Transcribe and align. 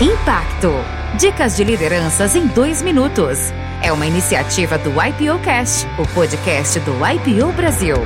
Impacto. 0.00 0.72
Dicas 1.18 1.58
de 1.58 1.62
lideranças 1.62 2.34
em 2.34 2.46
dois 2.46 2.80
minutos. 2.80 3.52
É 3.82 3.92
uma 3.92 4.06
iniciativa 4.06 4.78
do 4.78 4.92
IPO 4.92 5.38
Cast, 5.44 5.86
o 5.98 6.06
podcast 6.14 6.80
do 6.80 6.92
IPO 7.06 7.52
Brasil. 7.52 7.96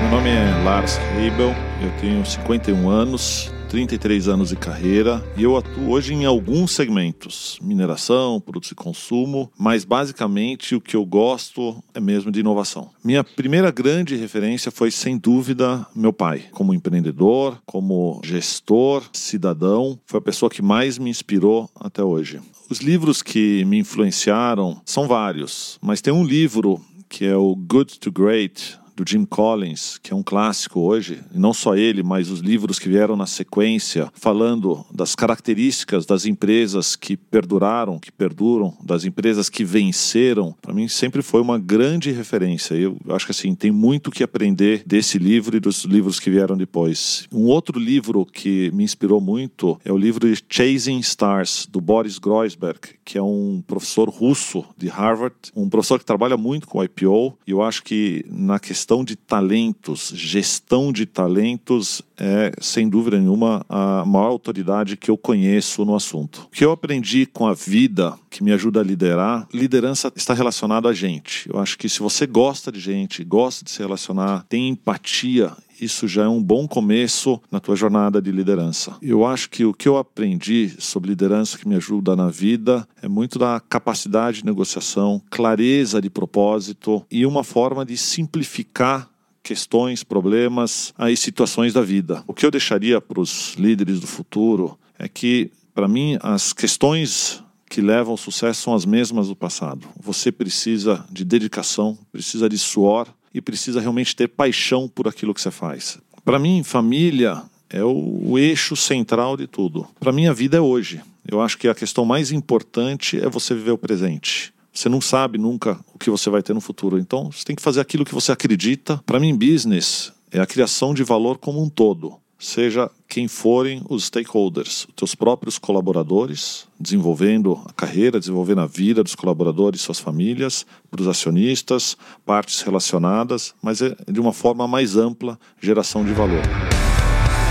Meu 0.00 0.10
nome 0.10 0.30
é 0.30 0.62
Lars 0.64 0.98
Heibel, 1.18 1.54
eu 1.82 1.90
tenho 2.00 2.24
51 2.24 2.88
anos, 2.88 3.52
33 3.72 4.28
anos 4.28 4.50
de 4.50 4.56
carreira 4.56 5.24
e 5.34 5.44
eu 5.44 5.56
atuo 5.56 5.88
hoje 5.88 6.12
em 6.12 6.26
alguns 6.26 6.72
segmentos: 6.72 7.58
mineração, 7.62 8.38
produtos 8.38 8.68
de 8.68 8.74
consumo, 8.74 9.50
mas 9.58 9.82
basicamente 9.82 10.74
o 10.74 10.80
que 10.80 10.94
eu 10.94 11.06
gosto 11.06 11.82
é 11.94 11.98
mesmo 11.98 12.30
de 12.30 12.40
inovação. 12.40 12.90
Minha 13.02 13.24
primeira 13.24 13.70
grande 13.70 14.14
referência 14.14 14.70
foi, 14.70 14.90
sem 14.90 15.16
dúvida, 15.16 15.86
meu 15.96 16.12
pai. 16.12 16.44
Como 16.52 16.74
empreendedor, 16.74 17.62
como 17.64 18.20
gestor, 18.22 19.04
cidadão, 19.10 19.98
foi 20.04 20.18
a 20.18 20.22
pessoa 20.22 20.50
que 20.50 20.60
mais 20.60 20.98
me 20.98 21.08
inspirou 21.08 21.70
até 21.74 22.04
hoje. 22.04 22.42
Os 22.68 22.80
livros 22.80 23.22
que 23.22 23.64
me 23.64 23.78
influenciaram 23.78 24.82
são 24.84 25.08
vários, 25.08 25.78
mas 25.80 26.02
tem 26.02 26.12
um 26.12 26.24
livro 26.24 26.78
que 27.08 27.24
é 27.24 27.36
o 27.36 27.56
Good 27.56 28.00
to 28.00 28.12
Great, 28.12 28.78
do 28.94 29.04
Jim 29.08 29.24
Collins, 29.24 29.98
que 29.98 30.12
é 30.12 30.16
um 30.16 30.22
clássico 30.22 30.80
hoje, 30.80 31.20
e 31.34 31.38
não 31.38 31.52
só 31.52 31.74
ele, 31.74 32.02
mas 32.02 32.30
os 32.30 32.40
livros 32.40 32.78
que 32.78 32.88
vieram 32.88 33.16
na 33.16 33.26
sequência, 33.26 34.10
falando 34.14 34.84
das 34.92 35.14
características 35.14 36.06
das 36.06 36.26
empresas 36.26 36.96
que 36.96 37.16
perduraram, 37.16 37.98
que 37.98 38.12
perduram, 38.12 38.76
das 38.82 39.04
empresas 39.04 39.48
que 39.48 39.64
venceram, 39.64 40.54
para 40.60 40.74
mim 40.74 40.88
sempre 40.88 41.22
foi 41.22 41.40
uma 41.40 41.58
grande 41.58 42.10
referência. 42.10 42.74
Eu 42.74 42.96
acho 43.10 43.26
que 43.26 43.32
assim, 43.32 43.54
tem 43.54 43.70
muito 43.70 44.10
que 44.10 44.22
aprender 44.22 44.82
desse 44.86 45.18
livro 45.18 45.56
e 45.56 45.60
dos 45.60 45.84
livros 45.84 46.20
que 46.20 46.30
vieram 46.30 46.56
depois. 46.56 47.26
Um 47.32 47.46
outro 47.46 47.78
livro 47.78 48.26
que 48.26 48.70
me 48.72 48.84
inspirou 48.84 49.20
muito 49.20 49.80
é 49.84 49.92
o 49.92 49.98
livro 49.98 50.22
Chasing 50.48 50.98
Stars, 51.00 51.66
do 51.70 51.80
Boris 51.80 52.18
Groisberg, 52.18 52.80
que 53.04 53.18
é 53.18 53.22
um 53.22 53.62
professor 53.66 54.08
russo 54.08 54.64
de 54.76 54.88
Harvard, 54.88 55.34
um 55.54 55.68
professor 55.68 55.98
que 55.98 56.04
trabalha 56.04 56.36
muito 56.36 56.66
com 56.66 56.82
IPO, 56.82 57.38
e 57.46 57.50
eu 57.50 57.62
acho 57.62 57.82
que 57.82 58.24
na 58.28 58.58
questão 58.58 58.81
questão 58.82 59.04
de 59.04 59.14
talentos, 59.14 60.12
gestão 60.12 60.92
de 60.92 61.06
talentos 61.06 62.02
é, 62.18 62.50
sem 62.60 62.88
dúvida 62.88 63.16
nenhuma, 63.16 63.64
a 63.68 64.04
maior 64.04 64.26
autoridade 64.26 64.96
que 64.96 65.08
eu 65.08 65.16
conheço 65.16 65.84
no 65.84 65.94
assunto. 65.94 66.48
O 66.48 66.48
que 66.48 66.64
eu 66.64 66.72
aprendi 66.72 67.24
com 67.24 67.46
a 67.46 67.54
vida, 67.54 68.18
que 68.28 68.42
me 68.42 68.52
ajuda 68.52 68.80
a 68.80 68.82
liderar, 68.82 69.46
liderança 69.54 70.12
está 70.16 70.34
relacionado 70.34 70.88
a 70.88 70.92
gente. 70.92 71.48
Eu 71.48 71.60
acho 71.60 71.78
que 71.78 71.88
se 71.88 72.00
você 72.00 72.26
gosta 72.26 72.72
de 72.72 72.80
gente, 72.80 73.22
gosta 73.22 73.64
de 73.64 73.70
se 73.70 73.78
relacionar, 73.78 74.46
tem 74.48 74.70
empatia 74.70 75.52
isso 75.80 76.06
já 76.06 76.24
é 76.24 76.28
um 76.28 76.42
bom 76.42 76.66
começo 76.66 77.40
na 77.50 77.60
tua 77.60 77.76
jornada 77.76 78.20
de 78.20 78.30
liderança. 78.30 78.96
Eu 79.02 79.26
acho 79.26 79.50
que 79.50 79.64
o 79.64 79.74
que 79.74 79.88
eu 79.88 79.96
aprendi 79.96 80.74
sobre 80.78 81.10
liderança 81.10 81.58
que 81.58 81.68
me 81.68 81.76
ajuda 81.76 82.14
na 82.14 82.28
vida 82.28 82.86
é 83.00 83.08
muito 83.08 83.38
da 83.38 83.60
capacidade 83.60 84.38
de 84.38 84.46
negociação, 84.46 85.22
clareza 85.30 86.00
de 86.00 86.10
propósito 86.10 87.04
e 87.10 87.26
uma 87.26 87.44
forma 87.44 87.84
de 87.84 87.96
simplificar 87.96 89.08
questões, 89.42 90.04
problemas, 90.04 90.94
aí 90.96 91.16
situações 91.16 91.72
da 91.72 91.82
vida. 91.82 92.22
O 92.26 92.34
que 92.34 92.46
eu 92.46 92.50
deixaria 92.50 93.00
para 93.00 93.20
os 93.20 93.54
líderes 93.54 94.00
do 94.00 94.06
futuro 94.06 94.78
é 94.98 95.08
que, 95.08 95.50
para 95.74 95.88
mim, 95.88 96.16
as 96.22 96.52
questões 96.52 97.42
que 97.68 97.80
levam 97.80 98.12
ao 98.12 98.18
sucesso 98.18 98.62
são 98.62 98.74
as 98.74 98.84
mesmas 98.84 99.28
do 99.28 99.34
passado. 99.34 99.88
Você 99.98 100.30
precisa 100.30 101.04
de 101.10 101.24
dedicação, 101.24 101.98
precisa 102.12 102.48
de 102.48 102.58
suor, 102.58 103.08
e 103.34 103.40
precisa 103.40 103.80
realmente 103.80 104.14
ter 104.14 104.28
paixão 104.28 104.88
por 104.88 105.08
aquilo 105.08 105.34
que 105.34 105.40
você 105.40 105.50
faz. 105.50 105.98
Para 106.24 106.38
mim, 106.38 106.62
família 106.62 107.42
é 107.68 107.82
o, 107.82 108.30
o 108.30 108.38
eixo 108.38 108.76
central 108.76 109.36
de 109.36 109.46
tudo. 109.46 109.86
Para 109.98 110.12
mim, 110.12 110.26
a 110.26 110.32
vida 110.32 110.56
é 110.56 110.60
hoje. 110.60 111.00
Eu 111.26 111.40
acho 111.40 111.58
que 111.58 111.68
a 111.68 111.74
questão 111.74 112.04
mais 112.04 112.30
importante 112.30 113.18
é 113.18 113.28
você 113.28 113.54
viver 113.54 113.70
o 113.70 113.78
presente. 113.78 114.52
Você 114.72 114.88
não 114.88 115.00
sabe 115.00 115.38
nunca 115.38 115.78
o 115.94 115.98
que 115.98 116.10
você 116.10 116.30
vai 116.30 116.42
ter 116.42 116.54
no 116.54 116.60
futuro. 116.60 116.98
Então, 116.98 117.30
você 117.30 117.44
tem 117.44 117.56
que 117.56 117.62
fazer 117.62 117.80
aquilo 117.80 118.04
que 118.04 118.14
você 118.14 118.32
acredita. 118.32 119.02
Para 119.04 119.20
mim, 119.20 119.36
business 119.36 120.12
é 120.30 120.40
a 120.40 120.46
criação 120.46 120.94
de 120.94 121.02
valor 121.04 121.38
como 121.38 121.62
um 121.62 121.68
todo 121.68 122.21
seja 122.42 122.90
quem 123.08 123.28
forem 123.28 123.82
os 123.88 124.06
stakeholders, 124.06 124.84
os 124.88 124.94
teus 124.96 125.14
próprios 125.14 125.58
colaboradores, 125.58 126.66
desenvolvendo 126.78 127.60
a 127.64 127.72
carreira, 127.72 128.18
desenvolvendo 128.18 128.62
a 128.62 128.66
vida 128.66 129.04
dos 129.04 129.14
colaboradores, 129.14 129.80
suas 129.80 130.00
famílias, 130.00 130.66
para 130.90 131.00
os 131.00 131.06
acionistas, 131.06 131.96
partes 132.26 132.60
relacionadas, 132.62 133.54
mas 133.62 133.80
é 133.80 133.94
de 134.10 134.20
uma 134.20 134.32
forma 134.32 134.66
mais 134.66 134.96
ampla, 134.96 135.38
geração 135.60 136.04
de 136.04 136.12
valor. 136.12 136.42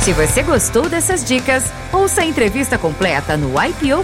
Se 0.03 0.11
você 0.11 0.43
gostou 0.43 0.89
dessas 0.89 1.23
dicas, 1.23 1.63
ouça 1.93 2.21
a 2.21 2.25
entrevista 2.25 2.77
completa 2.77 3.37
no 3.37 3.51
IPO 3.51 4.03